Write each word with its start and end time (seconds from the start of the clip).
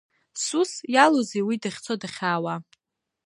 Сусс 0.45 0.71
иалоузеи 0.95 1.43
уи 1.47 1.55
дахьцо-дахьаауа? 1.61 2.55